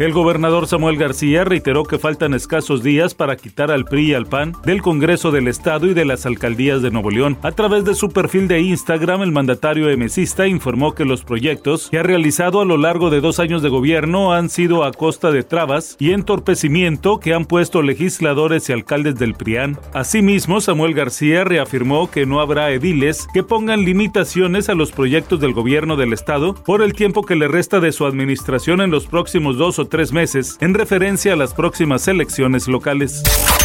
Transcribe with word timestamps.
El 0.00 0.14
gobernador 0.14 0.66
Samuel 0.66 0.96
García 0.96 1.44
reiteró 1.44 1.84
que 1.84 1.98
faltan 1.98 2.32
escasos 2.32 2.82
días 2.82 3.12
para 3.12 3.36
quitar 3.36 3.70
al 3.70 3.84
PRI 3.84 4.12
y 4.12 4.14
al 4.14 4.24
PAN 4.24 4.54
del 4.64 4.80
Congreso 4.80 5.30
del 5.30 5.46
Estado 5.46 5.88
y 5.88 5.92
de 5.92 6.06
las 6.06 6.24
alcaldías 6.24 6.80
de 6.80 6.90
Nuevo 6.90 7.10
León. 7.10 7.36
A 7.42 7.52
través 7.52 7.84
de 7.84 7.94
su 7.94 8.08
perfil 8.08 8.48
de 8.48 8.62
Instagram, 8.62 9.20
el 9.20 9.30
mandatario 9.30 9.90
emesista 9.90 10.46
informó 10.46 10.94
que 10.94 11.04
los 11.04 11.22
proyectos 11.22 11.90
que 11.90 11.98
ha 11.98 12.02
realizado 12.02 12.62
a 12.62 12.64
lo 12.64 12.78
largo 12.78 13.10
de 13.10 13.20
dos 13.20 13.40
años 13.40 13.60
de 13.60 13.68
gobierno 13.68 14.32
han 14.32 14.48
sido 14.48 14.84
a 14.84 14.92
costa 14.92 15.32
de 15.32 15.42
trabas 15.42 15.98
y 15.98 16.12
entorpecimiento 16.12 17.20
que 17.20 17.34
han 17.34 17.44
puesto 17.44 17.82
legisladores 17.82 18.70
y 18.70 18.72
alcaldes 18.72 19.16
del 19.16 19.34
PRIAN. 19.34 19.78
Asimismo, 19.92 20.62
Samuel 20.62 20.94
García 20.94 21.44
reafirmó 21.44 22.10
que 22.10 22.24
no 22.24 22.40
habrá 22.40 22.70
ediles 22.70 23.28
que 23.34 23.42
pongan 23.42 23.84
limitaciones 23.84 24.70
a 24.70 24.74
los 24.74 24.92
proyectos 24.92 25.40
del 25.40 25.52
gobierno 25.52 25.96
del 25.96 26.14
Estado 26.14 26.54
por 26.54 26.80
el 26.80 26.94
tiempo 26.94 27.22
que 27.22 27.36
le 27.36 27.48
resta 27.48 27.80
de 27.80 27.92
su 27.92 28.06
administración 28.06 28.80
en 28.80 28.90
los 28.90 29.06
próximos 29.06 29.58
dos 29.58 29.78
o 29.78 29.89
tres 29.90 30.12
meses, 30.12 30.56
en 30.60 30.72
referencia 30.72 31.34
a 31.34 31.36
las 31.36 31.52
próximas 31.52 32.08
elecciones 32.08 32.66
locales. 32.66 33.22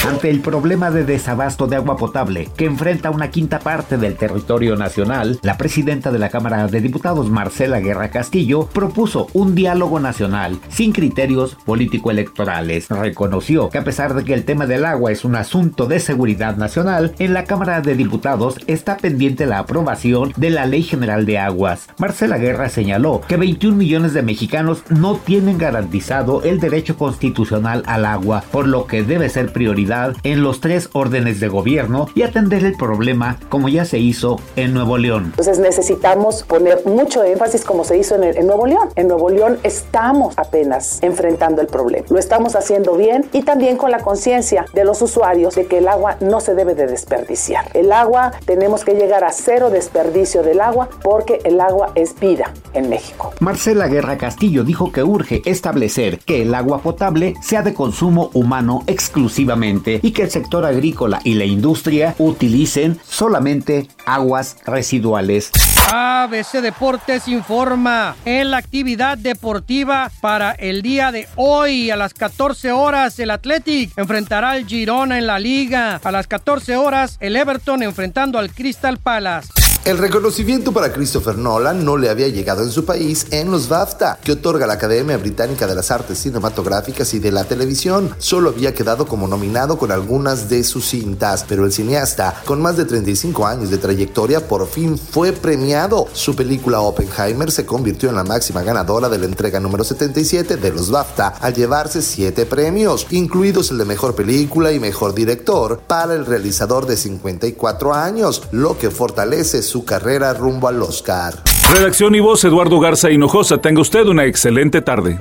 Ante 0.08 0.30
el 0.30 0.42
problema 0.42 0.92
de 0.92 1.04
desabasto 1.04 1.66
de 1.66 1.78
agua 1.78 1.98
potable 1.98 2.48
que 2.56 2.66
enfrenta 2.66 3.10
una 3.10 3.32
quinta 3.32 3.58
parte 3.58 3.98
del 3.98 4.16
territorio 4.18 4.76
nacional, 4.76 5.40
la 5.42 5.58
presidenta 5.58 6.12
de 6.12 6.20
la 6.20 6.30
Cámara 6.30 6.68
de 6.68 6.80
Diputados, 6.80 7.32
Marcela 7.32 7.80
Guerra 7.80 8.12
Castillo, 8.12 8.68
propuso 8.68 9.26
un 9.34 9.56
diálogo 9.56 10.00
nacional 10.00 10.60
sin 10.70 10.92
criterios 10.92 11.58
político-electorales. 11.66 12.88
Reconoció 12.88 13.72
que 13.72 13.80
a 13.80 13.84
pesar 13.84 14.14
de 14.14 14.24
que 14.24 14.36
el 14.36 14.46
tema 14.46 14.68
del 14.68 14.86
agua 14.86 15.12
es 15.12 15.26
un 15.26 15.36
asunto 15.36 15.88
de 15.88 16.00
seguridad 16.00 16.56
nacional, 16.56 17.16
en 17.18 17.34
la 17.34 17.46
Cámara 17.46 17.82
de 17.82 17.96
Diputados 17.96 18.60
está 18.68 18.98
pendiente 18.98 19.48
la 19.48 19.58
aprobación 19.58 20.34
de 20.38 20.52
la 20.52 20.68
Ley 20.68 20.84
General 20.84 21.26
de 21.26 21.40
Aguas. 21.40 21.88
Marcela 21.98 22.38
Guerra 22.38 22.70
señaló 22.70 23.22
que 23.28 23.38
21 23.38 23.76
millones 23.76 24.14
de 24.14 24.22
mexicanos 24.22 24.84
no 24.90 25.16
tienen 25.16 25.58
garantizado 25.58 26.44
el 26.44 26.60
derecho 26.60 26.96
constitucional 26.96 27.82
al 27.88 28.06
agua, 28.06 28.44
por 28.52 28.68
lo 28.68 28.86
que 28.86 29.02
debe 29.02 29.30
ser 29.30 29.52
prioridad 29.52 29.95
en 30.24 30.44
los 30.44 30.62
tres 30.62 30.90
órdenes 30.94 31.40
de 31.40 31.48
gobierno 31.48 32.08
y 32.16 32.24
atender 32.24 32.64
el 32.64 32.76
problema 32.76 33.38
como 33.50 33.70
ya 33.70 33.86
se 33.86 34.00
hizo 34.00 34.40
en 34.56 34.74
Nuevo 34.74 34.98
León. 34.98 35.26
Entonces 35.28 35.60
necesitamos 35.60 36.44
poner 36.44 36.86
mucho 36.86 37.24
énfasis 37.24 37.64
como 37.64 37.84
se 37.84 37.98
hizo 37.98 38.16
en, 38.16 38.38
en 38.38 38.48
Nuevo 38.48 38.68
León. 38.68 38.90
En 38.96 39.08
Nuevo 39.08 39.30
León 39.30 39.58
estamos 39.64 40.38
apenas 40.38 41.00
enfrentando 41.02 41.62
el 41.62 41.68
problema. 41.68 42.06
Lo 42.10 42.20
estamos 42.20 42.56
haciendo 42.56 42.96
bien 42.96 43.26
y 43.32 43.44
también 43.44 43.78
con 43.78 43.92
la 43.92 44.00
conciencia 44.00 44.66
de 44.74 44.84
los 44.84 45.02
usuarios 45.02 45.56
de 45.56 45.68
que 45.68 45.80
el 45.80 45.88
agua 45.88 46.18
no 46.20 46.40
se 46.40 46.56
debe 46.56 46.76
de 46.76 46.88
desperdiciar. 46.88 47.70
El 47.74 47.92
agua 47.92 48.34
tenemos 48.46 48.84
que 48.84 48.94
llegar 48.94 49.24
a 49.24 49.32
cero 49.32 49.70
desperdicio 49.70 50.44
del 50.44 50.62
agua 50.62 50.90
porque 51.04 51.40
el 51.44 51.60
agua 51.62 51.92
es 51.96 52.20
vida 52.20 52.52
en 52.74 52.90
México. 52.90 53.34
Marcela 53.40 53.88
Guerra 53.88 54.18
Castillo 54.18 54.64
dijo 54.64 54.92
que 54.92 55.04
urge 55.04 55.42
establecer 55.46 56.20
que 56.20 56.42
el 56.42 56.54
agua 56.54 56.80
potable 56.80 57.36
sea 57.42 57.62
de 57.62 57.74
consumo 57.74 58.30
humano 58.34 58.84
exclusivamente 58.88 59.85
y 60.02 60.12
que 60.12 60.24
el 60.24 60.32
sector 60.32 60.66
agrícola 60.66 61.20
y 61.24 61.36
la 61.36 61.46
industria 61.46 62.16
utilicen 62.18 63.00
solamente 63.08 63.88
aguas 64.06 64.58
residuales. 64.66 65.52
ABC 65.92 66.62
Deportes 66.62 67.28
informa 67.28 68.16
en 68.26 68.52
la 68.52 68.58
actividad 68.58 69.18
deportiva 69.18 70.12
para 70.20 70.52
el 70.52 70.82
día 70.82 71.12
de 71.12 71.28
hoy 71.36 71.92
a 71.92 71.96
las 71.96 72.14
14 72.14 72.72
horas 72.72 73.20
el 73.20 73.30
Athletic 73.30 73.92
enfrentará 73.98 74.52
al 74.52 74.66
Girona 74.66 75.18
en 75.18 75.28
la 75.28 75.40
liga. 75.40 76.00
A 76.04 76.12
las 76.12 76.28
14 76.28 76.76
horas 76.76 77.18
el 77.20 77.36
Everton 77.36 77.84
enfrentando 77.84 78.40
al 78.40 78.52
Crystal 78.52 78.98
Palace. 78.98 79.65
El 79.86 80.00
reconocimiento 80.00 80.72
para 80.72 80.92
Christopher 80.92 81.38
Nolan 81.38 81.86
no 81.86 81.96
le 81.96 82.10
había 82.10 82.28
llegado 82.28 82.64
en 82.64 82.72
su 82.72 82.86
país 82.86 83.28
en 83.30 83.52
los 83.52 83.70
BAFTA, 83.70 84.18
que 84.24 84.32
otorga 84.32 84.66
la 84.66 84.74
Academia 84.74 85.16
Británica 85.18 85.68
de 85.68 85.76
las 85.76 85.92
Artes 85.92 86.18
Cinematográficas 86.18 87.14
y 87.14 87.20
de 87.20 87.32
la 87.32 87.44
Televisión. 87.44 88.10
Solo 88.18 88.50
había 88.50 88.74
quedado 88.74 89.06
como 89.06 89.28
nominado 89.28 89.78
con 89.78 89.92
algunas 89.92 90.50
de 90.50 90.64
sus 90.64 90.88
cintas, 90.88 91.46
pero 91.48 91.66
el 91.66 91.72
cineasta, 91.72 92.42
con 92.46 92.64
más 92.64 92.78
de 92.78 92.86
35 92.86 93.46
años 93.46 93.70
de 93.70 93.78
trayectoria, 93.78 94.48
por 94.48 94.68
fin 94.68 94.98
fue 94.98 95.34
premiado. 95.34 96.08
Su 96.14 96.36
película 96.36 96.82
Oppenheimer 96.82 97.52
se 97.52 97.68
convirtió 97.68 98.10
en 98.10 98.16
la 98.16 98.24
máxima 98.24 98.64
ganadora 98.64 99.08
de 99.08 99.20
la 99.20 99.26
entrega 99.26 99.60
número 99.60 99.84
77 99.84 100.58
de 100.58 100.72
los 100.72 100.90
BAFTA, 100.90 101.28
al 101.40 101.54
llevarse 101.54 102.02
7 102.02 102.48
premios, 102.48 103.06
incluidos 103.12 103.70
el 103.70 103.78
de 103.78 103.86
Mejor 103.86 104.16
Película 104.16 104.72
y 104.72 104.80
Mejor 104.80 105.14
Director, 105.14 105.80
para 105.86 106.16
el 106.16 106.26
realizador 106.26 106.88
de 106.88 106.98
54 106.98 107.94
años, 107.94 108.42
lo 108.50 108.80
que 108.80 108.90
fortalece 108.90 109.62
su 109.62 109.75
su 109.76 109.84
carrera 109.84 110.34
rumbo 110.34 110.70
al 110.70 110.82
Oscar. 110.82 111.34
Redacción 111.70 112.16
y 112.16 112.22
voz 112.22 112.46
Eduardo 112.46 112.80
Garza 112.80 113.12
Hinojosa. 113.12 113.58
Tenga 113.58 113.82
usted 113.82 114.08
una 114.08 114.24
excelente 114.24 114.82
tarde. 114.82 115.20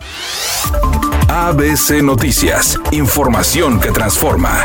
ABC 1.27 2.01
Noticias. 2.05 2.79
Información 2.93 3.81
que 3.81 3.91
transforma. 3.91 4.65